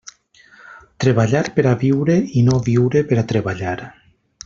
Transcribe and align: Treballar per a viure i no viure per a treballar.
Treballar 1.03 1.43
per 1.59 1.67
a 1.73 1.73
viure 1.83 2.17
i 2.41 2.43
no 2.51 2.59
viure 2.71 3.07
per 3.13 3.23
a 3.25 3.29
treballar. 3.35 3.79